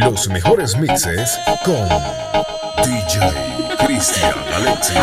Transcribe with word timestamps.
Los 0.00 0.28
mejores 0.28 0.78
mixes 0.78 1.38
con 1.62 1.86
DJ 2.84 3.76
Cristian 3.84 4.32
Alexis. 4.54 4.96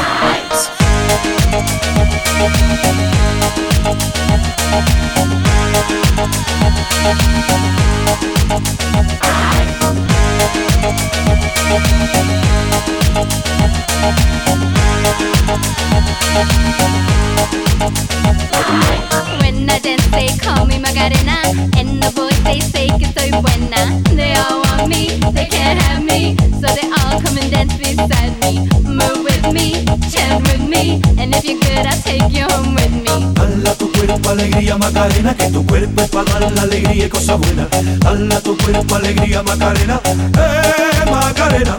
When 19.41 19.69
I 19.69 19.79
dance, 19.79 20.07
they 20.07 20.27
call 20.37 20.65
me 20.65 20.79
Macarena. 20.79 21.37
And 21.77 22.01
the 22.01 22.11
boys, 22.15 22.43
they 22.43 22.59
say 22.61 22.87
que 22.97 23.05
soy 23.13 23.29
buena. 23.41 24.01
They 24.15 24.33
all 24.33 24.66
me, 24.85 25.17
they 25.33 25.45
can't 25.45 25.81
have 25.81 26.03
me. 26.03 26.35
So 26.61 26.67
they 26.67 26.87
all 26.91 27.21
come 27.21 27.37
and 27.37 27.49
dance 27.49 27.73
beside 27.77 28.35
me. 28.41 28.69
Move 28.83 29.23
with 29.23 29.53
me, 29.53 29.85
chant 30.11 30.45
with 30.47 30.61
me. 30.61 31.01
And 31.17 31.33
if 31.33 31.45
you're 31.45 31.59
good, 31.59 31.85
I'll 31.85 32.01
take 32.01 32.29
you 32.29 32.45
home 32.45 32.75
with 32.75 32.91
me. 32.91 33.33
Hala 33.39 33.73
tu 33.75 33.91
cuerpo 33.91 34.29
alegría 34.29 34.77
Macarena, 34.77 35.35
que 35.35 35.49
tu 35.49 35.65
cuerpo 35.65 36.01
es 36.01 36.09
para 36.09 36.39
dar 36.39 36.51
la 36.51 36.61
alegría 36.63 37.05
y 37.05 37.09
cosas 37.09 37.39
buenas. 37.39 37.67
Hala 38.05 38.39
tu 38.41 38.57
cuerpo 38.57 38.95
alegría 38.95 39.43
Macarena, 39.43 40.01
eh 40.05 41.11
Macarena. 41.11 41.77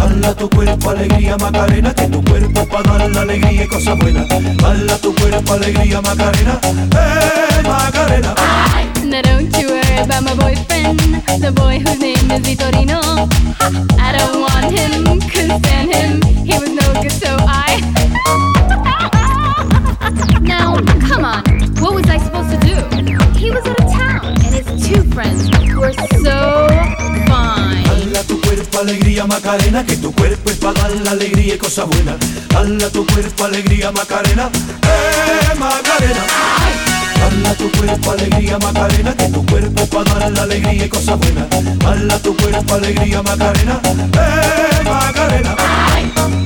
Hala 0.00 0.34
tu 0.34 0.50
cuerpo 0.50 0.90
alegría 0.90 1.36
Macarena, 1.38 1.94
que 1.94 2.06
tu 2.08 2.22
cuerpo 2.24 2.60
es 2.60 2.66
para 2.66 2.98
dar 2.98 3.10
la 3.10 3.20
alegría 3.22 3.64
y 3.64 3.66
cosas 3.68 3.96
buenas. 3.98 4.26
Hala 4.64 4.98
tu 4.98 5.14
cuerpo 5.14 5.52
alegría 5.54 6.00
Macarena, 6.02 6.58
eh 6.62 7.62
Macarena. 7.66 8.34
You 8.84 8.93
worry 9.94 10.04
about 10.04 10.22
my 10.24 10.34
boyfriend, 10.34 10.98
the 11.42 11.52
boy 11.52 11.78
whose 11.78 11.98
name 11.98 12.30
is 12.30 12.40
Vitorino. 12.40 13.00
I 13.98 14.12
don't 14.16 14.40
want 14.40 14.66
him, 14.76 15.20
couldn't 15.30 15.58
stand 15.60 15.92
him. 15.92 16.22
He 16.44 16.58
was 16.58 16.70
no 16.70 17.02
good, 17.02 17.12
so 17.12 17.36
I. 17.40 17.80
now, 20.40 20.76
come 21.08 21.24
on, 21.24 21.42
what 21.80 21.94
was 21.94 22.08
I 22.08 22.18
supposed 22.18 22.50
to 22.50 22.58
do? 22.58 22.76
He 23.38 23.50
was 23.50 23.66
out 23.66 23.80
of 23.80 23.92
town, 23.92 24.26
and 24.26 24.54
his 24.54 24.66
two 24.86 25.02
friends 25.12 25.50
were 25.76 25.92
so 26.22 26.68
fine. 27.28 27.84
Hala 27.84 28.22
tu 28.26 28.40
cuerpo 28.40 28.80
alegría 28.80 29.26
Macarena, 29.26 29.84
que 29.84 29.96
tu 29.96 30.12
cuerpo 30.12 30.50
es 30.50 30.56
para 30.56 30.80
dar 30.80 30.90
la 31.04 31.10
alegría 31.12 31.54
y 31.54 31.58
cosas 31.58 31.86
buenas. 31.88 32.16
Hala 32.54 32.90
tu 32.90 33.06
cuerpo 33.06 33.44
alegría 33.44 33.92
Macarena, 33.92 34.50
eh 34.82 35.54
Macarena. 35.58 36.73
Hala 37.24 37.54
tu 37.54 37.70
cuerpo 37.72 38.10
alegría 38.10 38.58
Macarena, 38.58 39.14
que 39.16 39.28
tu 39.28 39.46
cuerpo 39.46 39.86
para 39.86 40.18
dar 40.18 40.32
la 40.32 40.42
alegría 40.42 40.84
y 40.84 40.88
cosas 40.88 41.18
buenas. 41.18 41.46
Hala 41.86 42.18
tu 42.18 42.36
cuerpo 42.36 42.74
alegría 42.74 43.22
Macarena, 43.22 43.80
eh 43.84 44.84
Macarena. 44.84 45.56
Hala 45.58 46.43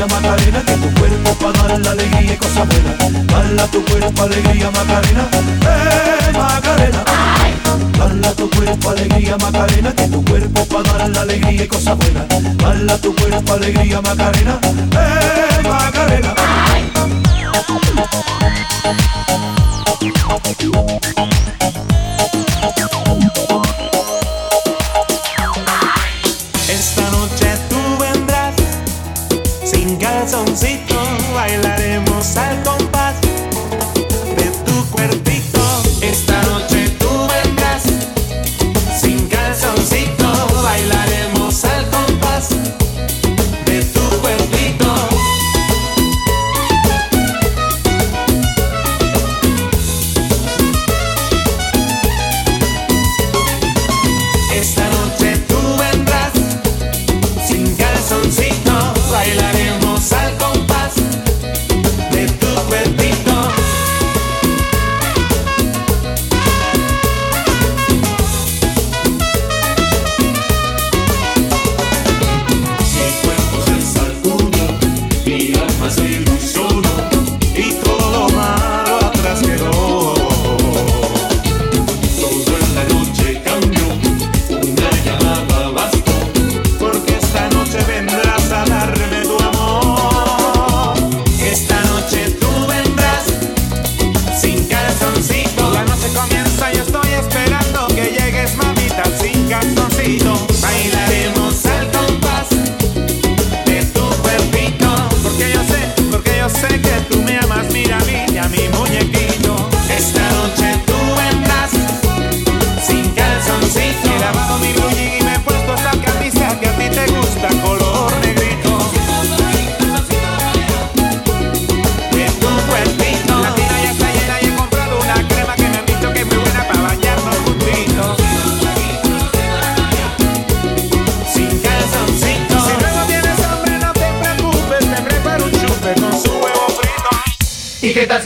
alegría 0.00 0.06
Macarena, 0.06 0.62
que 0.64 0.74
tu 0.74 0.94
cuerpo 0.94 1.34
para 1.34 1.68
dar 1.68 1.80
la 1.80 1.90
alegría 1.90 2.32
y 2.32 2.36
cosas 2.36 2.68
buenas. 2.68 3.34
Hala 3.34 3.66
tu 3.66 3.84
cuerpo 3.84 4.22
alegría 4.22 4.70
Macarena, 4.70 5.28
eh 5.62 6.32
Macarena. 6.32 7.04
Hala 8.00 8.32
tu 8.32 8.50
cuerpo 8.50 8.90
alegría 8.90 9.36
Macarena, 9.36 9.92
que 9.92 10.08
tu 10.08 10.24
cuerpo 10.24 10.64
para 10.66 10.98
dar 10.98 11.08
la 11.10 11.20
alegría 11.22 11.64
y 11.64 11.68
cosas 11.68 11.96
buenas. 11.98 12.24
Hala 12.64 12.98
tu 12.98 13.14
cuerpo 13.14 13.52
alegría 13.52 14.00
Macarena, 14.00 14.58
eh 14.92 15.68
Macarena. 15.68 16.34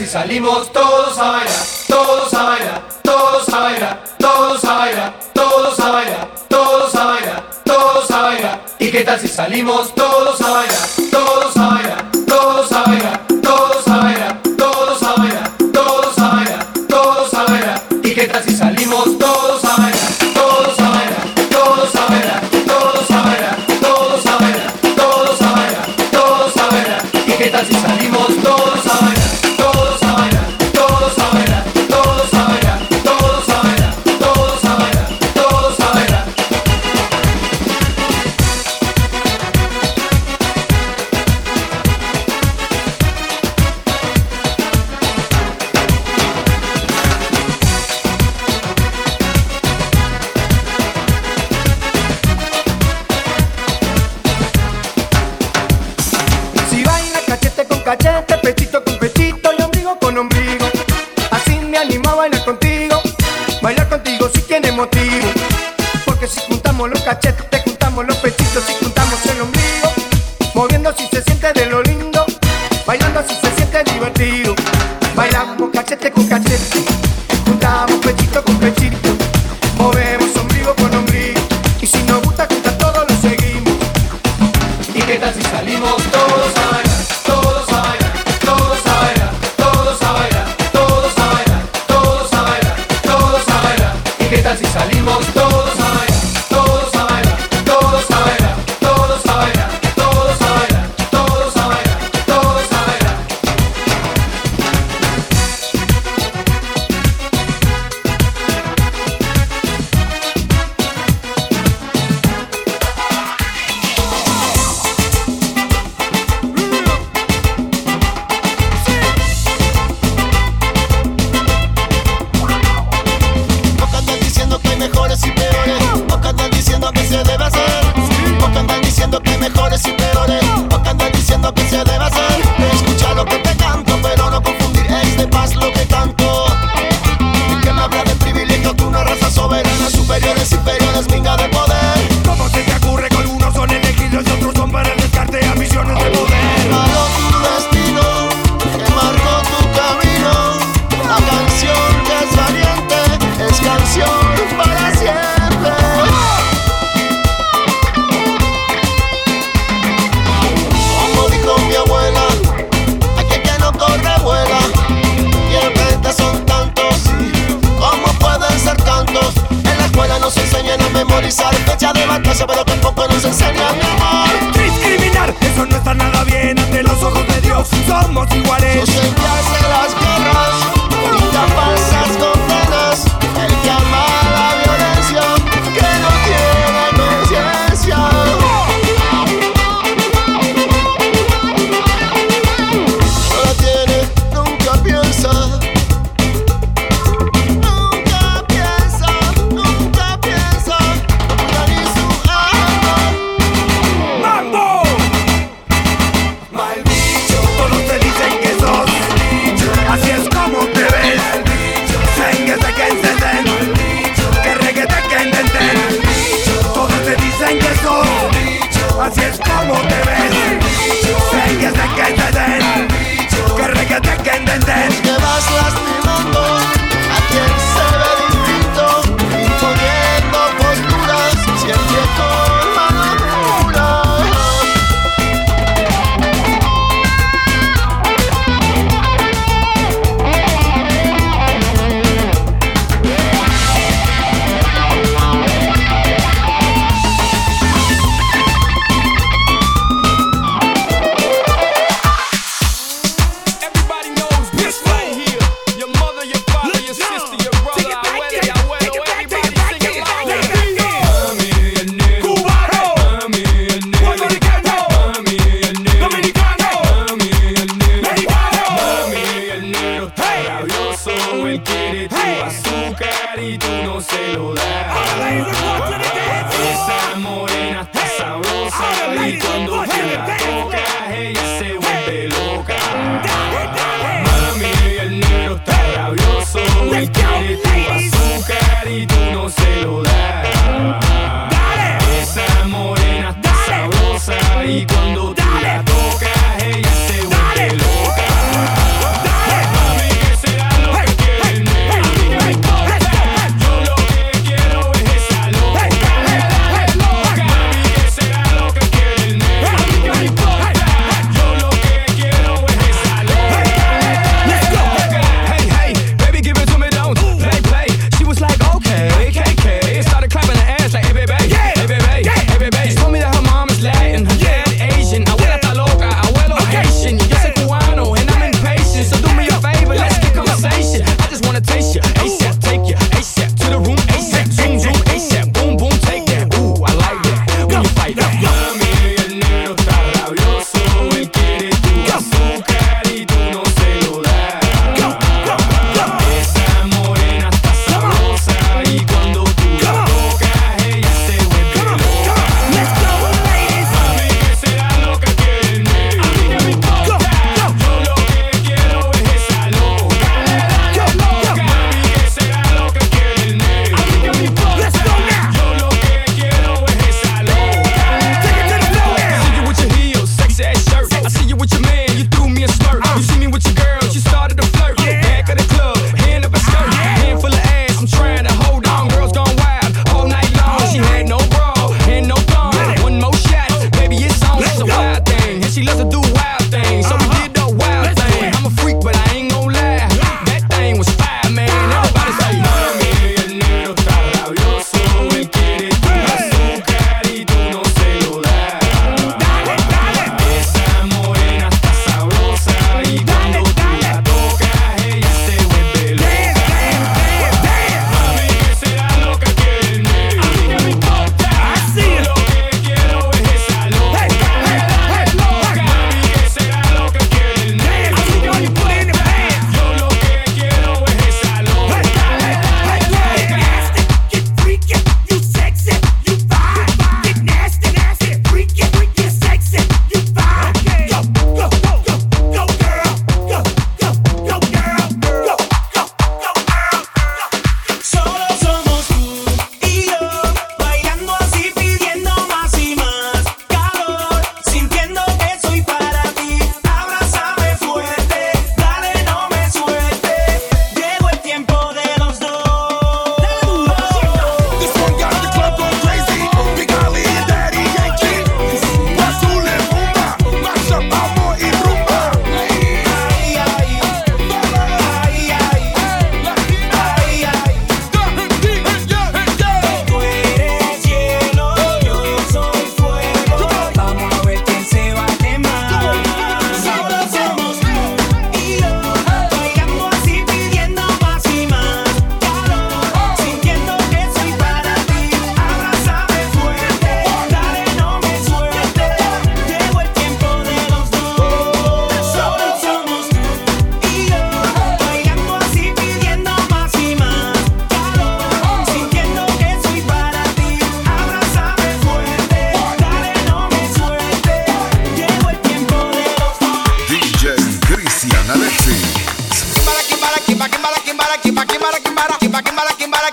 ¿Y 0.05 0.07
qué 0.07 0.13
tal 0.13 0.29
si 0.29 0.37
salimos 0.37 0.71
todos 0.71 1.17
a 1.17 1.31
bailar? 1.31 1.65
Todos 1.87 2.33
a 2.35 2.43
bailar, 2.43 2.83
todos 3.01 3.49
a 3.49 3.59
bailar, 3.59 3.99
todos 4.19 4.63
a 4.63 4.75
bailar, 4.75 5.13
todos 5.33 5.79
a 5.79 5.91
bailar, 5.91 6.35
todos 6.47 6.95
a 6.95 7.05
bailar, 7.05 7.43
todos 7.63 8.11
a 8.11 8.21
bailar. 8.21 8.65
¿Y 8.77 8.91
qué 8.91 9.03
tal 9.03 9.19
si 9.19 9.27
salimos 9.27 9.94
Bailar 63.65 63.89
contigo 63.89 64.29
si 64.31 64.43
tiene 64.43 64.71
motivo, 64.71 65.25
porque 66.05 66.27
si 66.27 66.39
juntamos 66.41 66.87
los 66.87 67.01
cachetes 67.01 67.45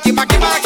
give 0.02 0.16
back, 0.16 0.28
give 0.28 0.40
back. 0.40 0.62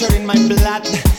Que 0.00 1.09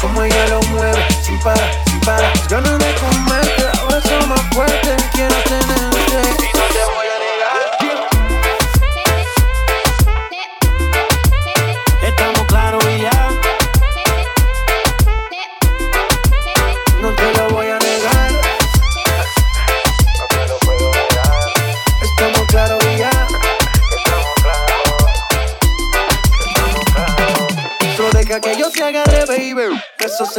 como 0.00 0.22
ella 0.22 0.46
lo 0.48 0.62
mueve, 0.62 1.06
sin 1.22 1.38
para, 1.40 1.72
sin 1.86 2.00
para. 2.00 2.32
Ganas 2.48 2.78
de 2.78 2.94
comerte, 2.94 3.64
abrazo 3.80 4.26
más 4.26 4.40
fuerte, 4.54 4.96
quiero 5.12 5.34
tener. 5.44 5.81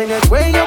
Wait. 0.04 0.54
it 0.54 0.63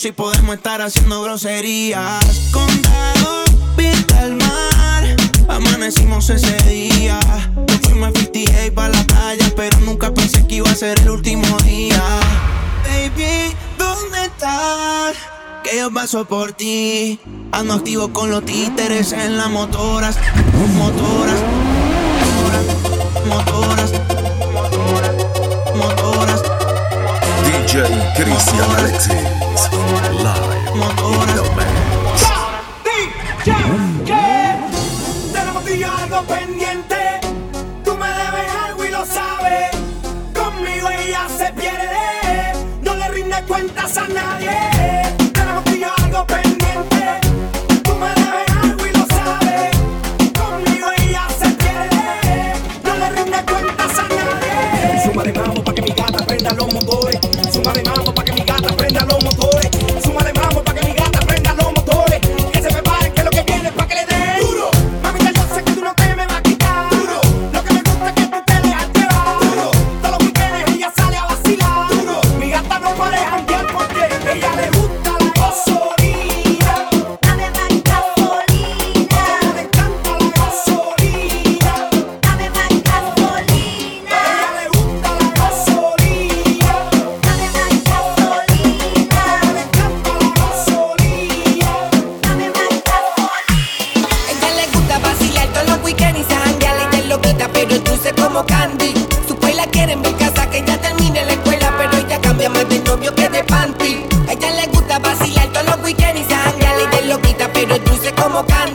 Si 0.00 0.12
podemos 0.12 0.56
estar 0.56 0.80
haciendo 0.80 1.22
groserías. 1.22 2.24
con 2.54 2.66
Condado, 2.66 3.44
pinta 3.76 4.24
el 4.24 4.34
mar, 4.34 5.04
amanecimos 5.46 6.30
ese 6.30 6.56
día. 6.66 7.20
Yo 7.66 7.78
fuimos 7.82 8.08
a 8.08 8.12
58 8.12 8.74
para 8.74 8.94
la 8.94 9.04
playa, 9.04 9.52
pero 9.54 9.78
nunca 9.80 10.14
pensé 10.14 10.46
que 10.46 10.54
iba 10.54 10.70
a 10.70 10.74
ser 10.74 10.98
el 11.00 11.10
último 11.10 11.44
día. 11.66 12.02
Baby, 12.82 13.54
¿dónde 13.76 14.24
estás? 14.24 15.16
Que 15.64 15.76
yo 15.76 15.92
paso 15.92 16.24
por 16.24 16.54
ti. 16.54 17.20
Ando 17.52 17.74
activo 17.74 18.10
con 18.10 18.30
los 18.30 18.42
títeres 18.46 19.12
en 19.12 19.36
las 19.36 19.50
motoras, 19.50 20.16
motoras, 20.78 21.40
motoras. 23.26 23.92
motoras 23.92 24.09
DJ 27.70 27.86
Christian 28.16 28.58
Alexis. 28.58 29.70
Live 30.24 30.74
in 30.74 31.36
the 31.36 31.44
mix. 31.54 31.80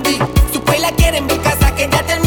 vi. 0.05 0.17
Su 0.53 0.61
la 0.81 0.91
quiere 0.91 1.17
en 1.17 1.25
mi 1.25 1.37
casa 1.37 1.73
que 1.75 1.89
ya 1.89 2.03
terminó. 2.03 2.24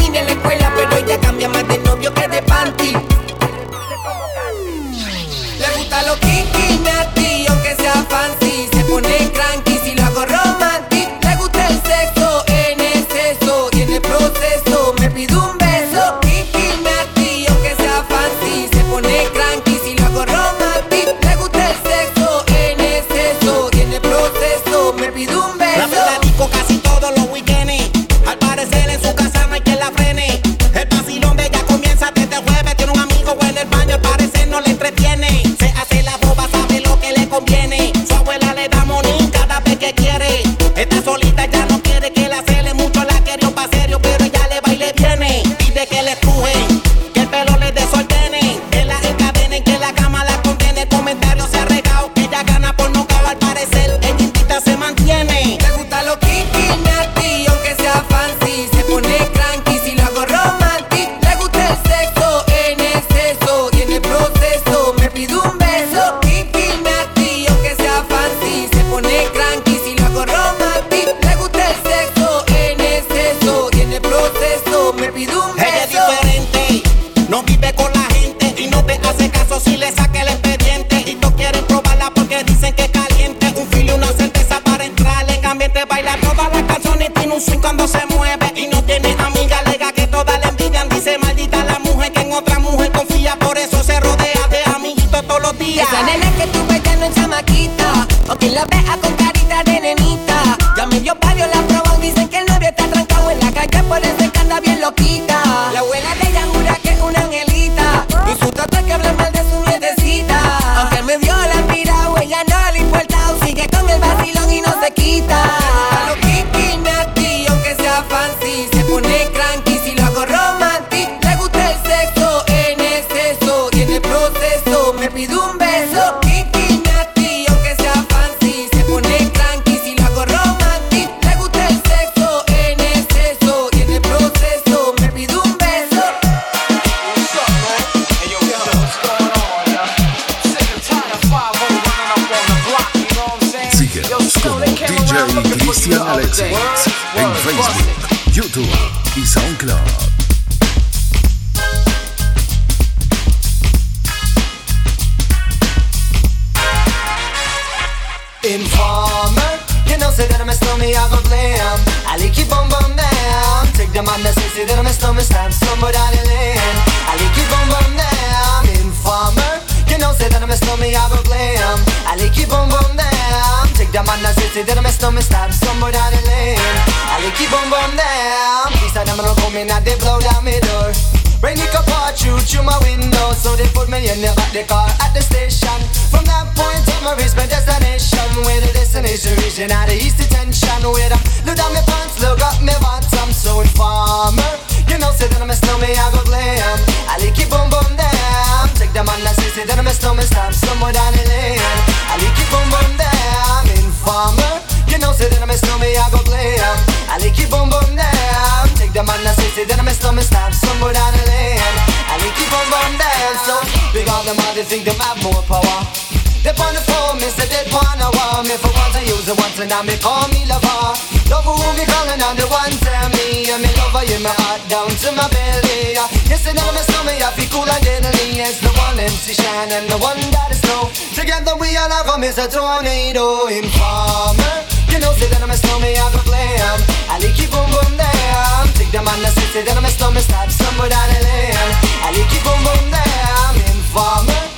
And 219.69 219.77
now 219.77 219.85
me 219.85 220.01
call 220.01 220.25
me 220.33 220.49
lover. 220.49 220.97
Love 221.29 221.45
who 221.45 221.53
me 221.77 221.85
calling 221.85 222.17
on 222.25 222.33
the 222.33 222.49
one 222.49 222.73
tell 222.81 223.05
me 223.13 223.53
and 223.53 223.61
me 223.61 223.69
lover 223.77 224.01
in 224.09 224.25
my 224.25 224.33
heart 224.41 224.65
down 224.65 224.89
to 224.89 225.09
my 225.13 225.29
belly. 225.29 225.93
Yes, 226.25 226.41
and 226.49 226.57
now 226.57 226.65
my 226.73 226.81
stomach 226.81 227.21
I 227.21 227.29
feel 227.37 227.45
cool 227.53 227.69
and 227.69 227.83
deadly. 227.85 228.41
It's 228.41 228.57
the 228.65 228.73
one 228.73 228.97
MC 228.97 229.37
Shan 229.37 229.69
and 229.69 229.85
the 229.85 230.01
one 230.01 230.17
that 230.33 230.49
is 230.49 230.57
slow. 230.65 230.89
Together 231.13 231.53
we 231.61 231.77
all 231.77 231.85
have 231.85 232.09
a 232.09 232.45
tornado 232.49 233.45
informer. 233.45 234.65
You 234.89 234.97
know 235.05 235.13
say 235.21 235.29
that 235.29 235.45
I'm 235.45 235.53
a 235.53 235.57
snowman, 235.61 235.93
I 236.01 236.17
go 236.17 236.21
glam. 236.25 236.79
I 237.05 237.21
like 237.21 237.37
it 237.37 237.53
boom 237.53 237.69
boom 237.69 237.93
down. 237.93 238.73
Take 238.73 238.89
the 238.89 239.05
man 239.05 239.21
that 239.21 239.37
say 239.37 239.53
say 239.53 239.61
that 239.69 239.77
I'm 239.77 239.85
a 239.85 239.91
snowman, 239.93 240.25
stop 240.25 240.49
somewhere 240.49 240.89
down 240.89 241.13
the 241.13 241.21
lane. 241.21 241.53
I 242.01 242.09
like 242.09 242.25
it 242.25 242.41
boom 242.41 242.57
boom 242.65 242.89
down. 242.89 243.53
Informer. 243.69 244.48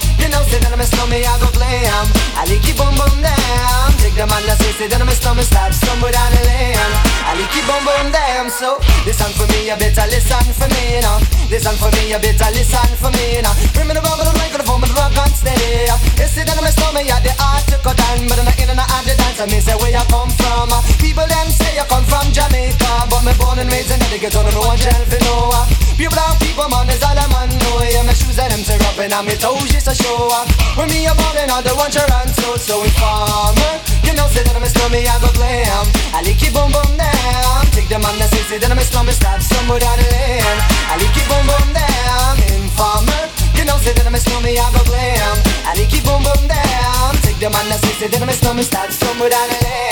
Know, 0.41 0.49
say 0.49 0.57
that 0.57 0.73
I'm 0.73 0.81
a 0.81 0.87
snowman, 0.89 1.21
I 1.21 1.37
go 1.37 1.49
glam. 1.53 2.05
I 2.33 2.49
like 2.49 2.65
it 2.65 2.73
boom 2.73 2.97
boom 2.97 3.21
down. 3.21 3.93
Take 4.01 4.17
the 4.17 4.25
man 4.25 4.41
that 4.49 4.57
say, 4.57 4.73
say 4.73 4.87
that 4.89 4.97
I'm 4.97 5.05
a 5.05 5.13
snowman, 5.13 5.45
start 5.45 5.69
somewhere 5.69 6.09
down 6.09 6.33
the 6.33 6.41
lane. 6.49 6.81
I 7.29 7.37
like 7.37 7.53
it 7.53 7.61
boom 7.69 7.85
boom 7.85 8.09
down. 8.09 8.49
So 8.49 8.81
listen 9.05 9.29
for 9.37 9.45
me, 9.53 9.69
you 9.69 9.77
better 9.77 10.01
listen 10.09 10.41
for 10.57 10.65
me 10.73 10.97
now. 10.97 11.21
Listen 11.45 11.77
for 11.77 11.93
me, 11.93 12.09
you 12.09 12.17
better 12.17 12.49
listen 12.57 12.89
for 12.97 13.13
me 13.13 13.45
now. 13.45 13.53
Bring 13.77 13.85
me 13.85 13.93
the 13.93 14.01
rubber, 14.01 14.25
the 14.25 14.33
microphone, 14.41 14.81
the 14.81 14.89
rock 14.97 15.13
and 15.13 15.29
stay. 15.29 15.85
You 16.17 16.25
say 16.25 16.41
that 16.41 16.57
I'm 16.57 16.65
a 16.65 16.73
snowman, 16.73 17.05
yeah, 17.05 17.21
the 17.21 17.37
art 17.37 17.61
to 17.69 17.77
cut 17.77 18.01
down, 18.01 18.25
but 18.25 18.41
I'm 18.41 18.49
not 18.49 18.57
in 18.57 18.73
and 18.73 18.81
out 18.81 19.05
the 19.05 19.13
dance. 19.13 19.37
I 19.37 19.45
mean, 19.45 19.61
say 19.61 19.77
where 19.77 19.93
you 19.93 20.05
come 20.09 20.33
from. 20.41 20.73
People 20.97 21.29
them 21.29 21.53
say 21.53 21.77
you 21.77 21.85
come 21.85 22.05
from 22.09 22.33
Jamaica, 22.33 23.13
but 23.13 23.21
me 23.21 23.37
born 23.37 23.61
and 23.61 23.69
raised 23.69 23.93
in 23.93 24.01
the 24.09 24.17
ghetto, 24.17 24.41
no 24.41 24.65
one 24.65 24.81
for 24.81 25.21
no. 25.21 25.53
Pure 26.01 26.09
brown 26.17 26.33
people, 26.41 26.65
man, 26.65 26.89
is 26.89 27.03
all 27.05 27.13
I'm 27.13 27.29
on. 27.37 27.49
know. 27.61 27.77
Yeah, 27.85 28.01
my 28.01 28.13
shoes 28.17 28.39
and 28.39 28.49
them 28.49 28.65
tear 28.65 28.81
up 28.89 28.97
and 28.97 29.13
on 29.13 29.25
me 29.25 29.37
toes 29.37 29.69
just 29.69 29.85
to 29.85 29.93
show 29.93 30.30
up. 30.31 30.47
When 30.79 30.87
me 30.89 31.05
a 31.05 31.13
ballin', 31.13 31.51
all 31.51 31.61
the 31.61 31.75
ones 31.75 31.95
you 31.95 32.01
run 32.07 32.27
so 32.31 32.83
informer. 32.83 33.73
You 34.07 34.13
know, 34.15 34.27
say 34.31 34.43
that 34.43 34.55
I'm 34.55 34.63
a 34.63 34.69
slummy, 34.71 35.03
I 35.03 35.19
go 35.19 35.27
glam. 35.35 35.85
I 36.15 36.23
like 36.23 36.39
it 36.39 36.53
boom 36.55 36.71
boom 36.71 36.91
down. 36.95 37.67
Take 37.75 37.91
the 37.91 37.99
man 37.99 38.15
that 38.19 38.31
say, 38.31 38.43
say 38.47 38.57
that 38.59 38.71
I'm 38.71 38.79
a 38.79 38.85
slummy, 38.85 39.11
stop 39.11 39.41
somewhere 39.41 39.79
down 39.79 39.97
the 39.99 40.07
lane. 40.07 40.59
I 40.87 40.95
like 40.95 41.15
it 41.15 41.27
boom 41.27 41.43
boom 41.43 41.67
down. 41.75 42.39
Informer. 42.55 43.27
You 43.59 43.67
know, 43.67 43.77
say 43.83 43.91
that 43.93 44.07
I'm 44.07 44.15
a 44.15 44.19
slummy, 44.19 44.55
I 44.55 44.65
go 44.71 44.81
glam. 44.87 45.35
I 45.67 45.75
like 45.75 45.91
it 45.91 46.03
boom 46.07 46.23
boom 46.23 46.43
down. 46.47 47.11
Take 47.25 47.39
the 47.43 47.49
man 47.51 47.67
that 47.67 47.83
say, 47.83 47.93
say 47.99 48.07
that 48.07 48.21
I'm 48.21 48.29
a 48.31 48.33
slummy, 48.33 48.63
stop 48.63 48.89
somewhere 48.89 49.29
down 49.29 49.47
the 49.51 49.59
lane. 49.59 49.91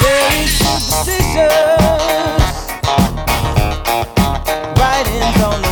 Very 0.00 0.48
superstitious. 0.48 1.52
Writings 4.80 5.40
on 5.44 5.60
the 5.62 5.71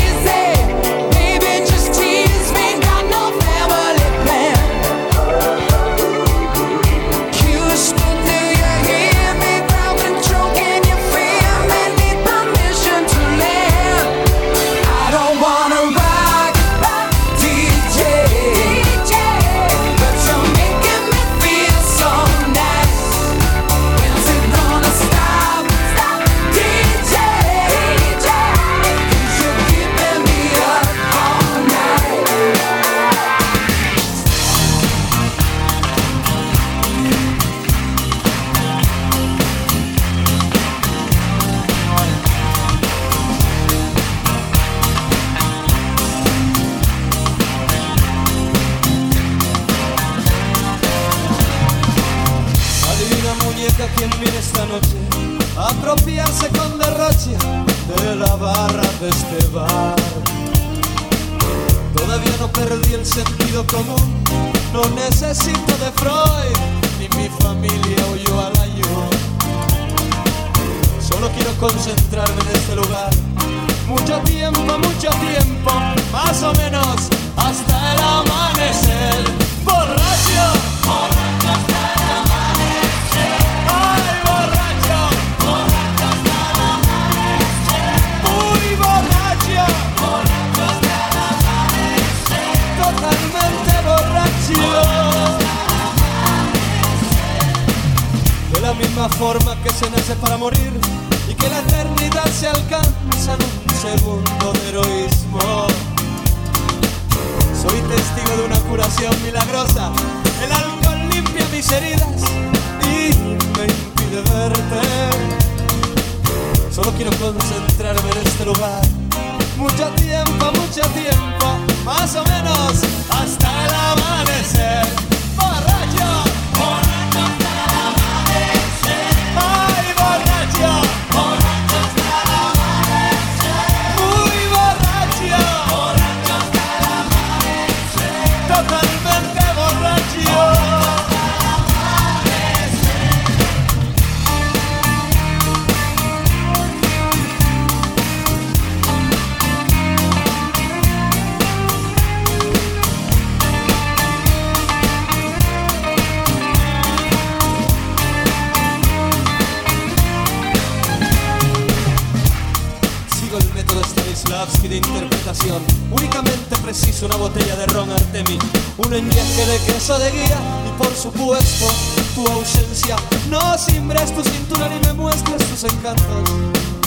De 169.87 170.11
guía 170.11 170.37
y 170.67 170.77
por 170.77 170.95
supuesto 170.95 171.65
tu 172.13 172.25
ausencia. 172.27 172.95
No 173.31 173.57
simbres 173.57 174.13
tu 174.15 174.23
cintura 174.23 174.69
ni 174.69 174.79
me 174.85 174.93
muestres 174.93 175.43
tus 175.49 175.63
encantos. 175.63 176.29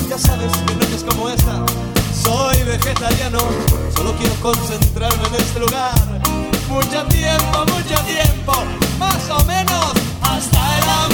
Ya 0.08 0.16
sabes 0.16 0.52
que 0.52 0.74
noches 0.76 1.02
como 1.02 1.28
esta 1.28 1.66
soy 2.22 2.62
vegetariano. 2.62 3.40
Solo 3.96 4.14
quiero 4.16 4.34
concentrarme 4.36 5.26
en 5.26 5.34
este 5.34 5.58
lugar. 5.58 5.92
Mucho 6.68 7.04
tiempo, 7.06 7.58
mucho 7.66 8.00
tiempo, 8.04 8.52
más 8.96 9.28
o 9.28 9.44
menos 9.44 9.92
hasta 10.22 10.78
el 10.78 10.84
amanecer. 10.84 11.13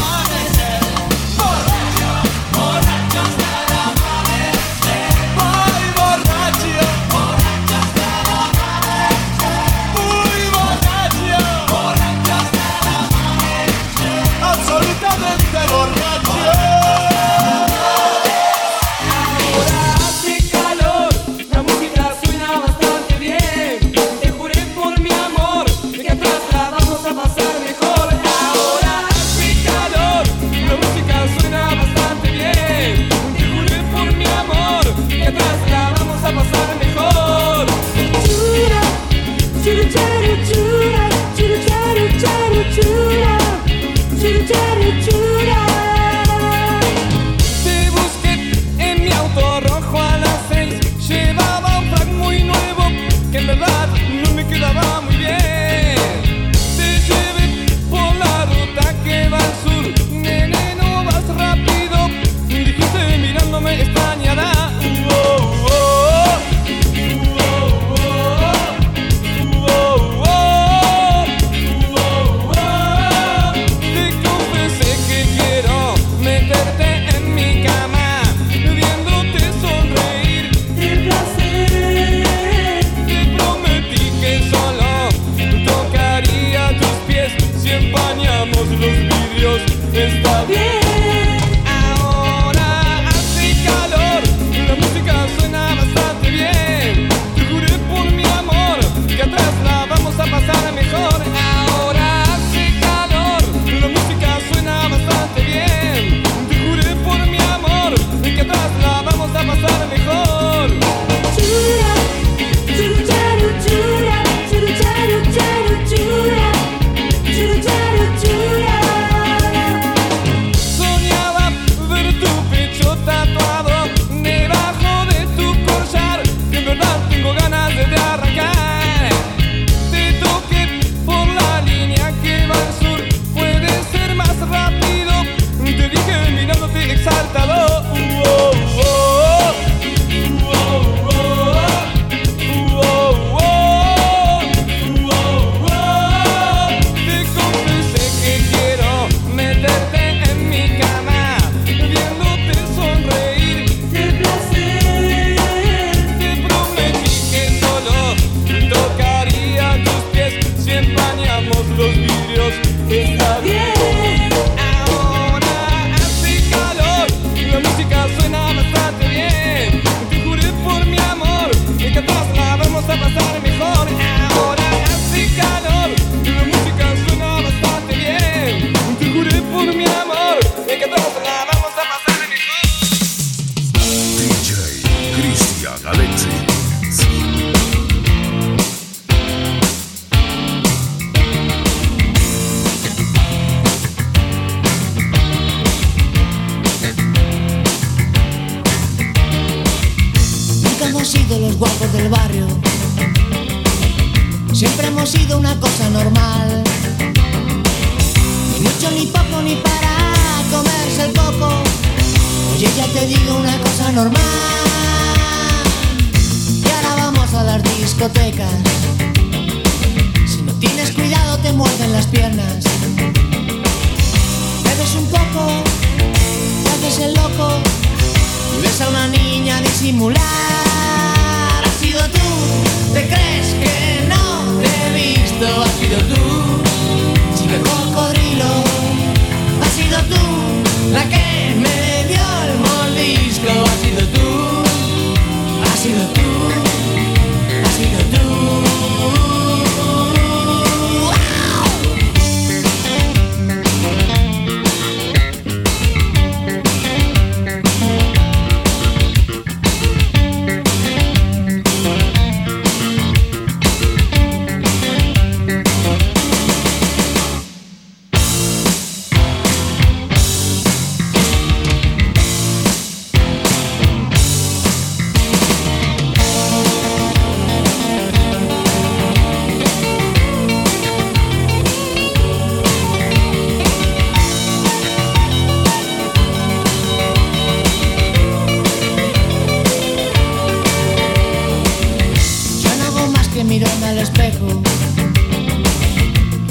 al 293.90 293.98
espejo. 293.98 294.46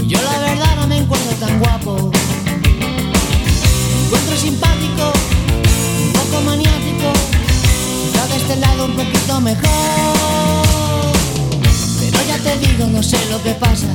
Yo 0.06 0.22
la 0.22 0.40
verdad 0.40 0.76
no 0.76 0.88
me 0.88 0.98
encuentro 0.98 1.32
tan 1.40 1.58
guapo. 1.60 2.12
Me 3.94 4.06
encuentro 4.06 4.36
simpático, 4.36 5.14
un 6.06 6.14
poco 6.14 6.42
maniático. 6.42 7.14
Quizá 8.04 8.28
de 8.28 8.36
este 8.36 8.56
lado 8.58 8.86
un 8.86 8.92
poquito 8.92 9.40
mejor. 9.40 9.64
Pero 12.00 12.18
ya 12.28 12.38
te 12.40 12.58
digo, 12.60 12.88
no 12.88 13.02
sé 13.02 13.18
lo 13.32 13.42
que 13.42 13.52
pasa. 13.54 13.89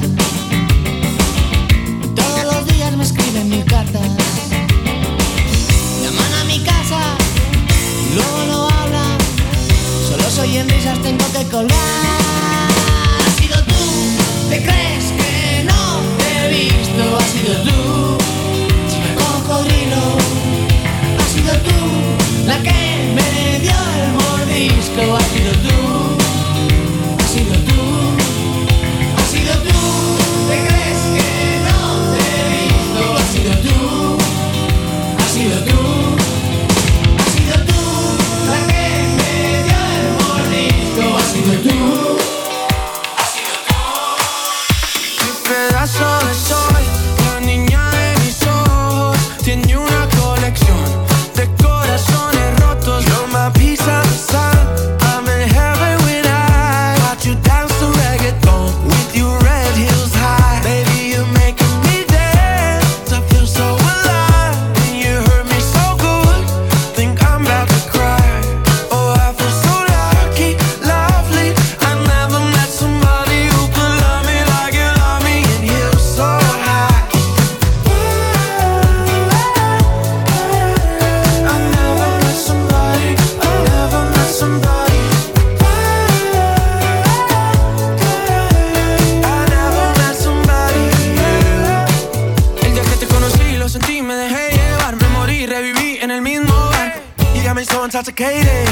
en 96.04 96.10
el 96.10 96.20
mismo 96.20 96.54
barco. 96.70 97.00
You 97.34 97.42
got 97.42 97.56
me 97.56 97.64
so 97.64 97.82
intoxicated. 97.82 98.68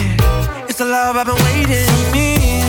It's 0.69 0.79
the 0.79 0.85
love 0.85 1.17
I've 1.17 1.27
been 1.27 1.43
waiting. 1.45 2.13
Me. 2.13 2.62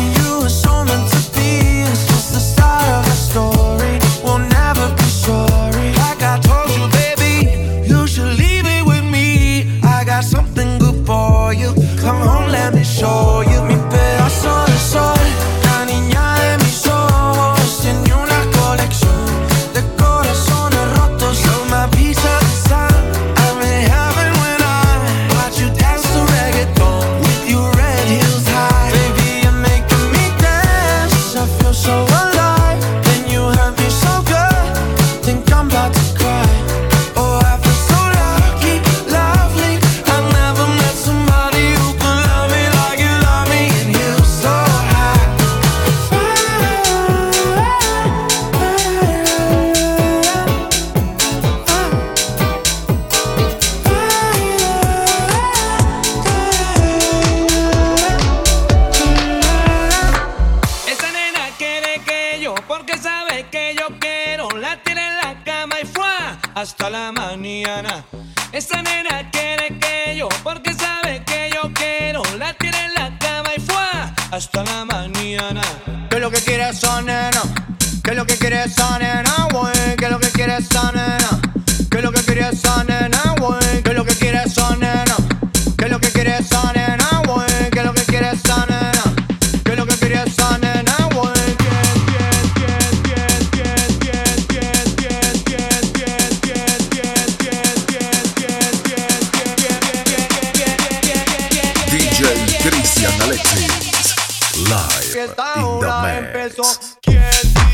Live. 104.55 104.69
La 104.69 104.77
fiesta 104.79 105.53
ahora 105.55 106.17
empezó. 106.17 106.63
¿Quién 107.01 107.23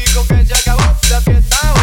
dijo 0.05 0.25
que 0.27 0.45
se 0.45 0.53
acabó 0.53 0.81
la 1.09 1.21
fiesta? 1.21 1.78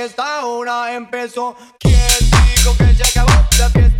fiesta 0.00 0.38
ahora 0.40 0.94
empezó. 0.94 1.54
¿Quién 1.78 1.98
dijo 2.56 2.74
que 2.78 2.94
se 2.94 3.02
acabó 3.02 3.32
la 3.58 3.68
fiesta? 3.68 3.99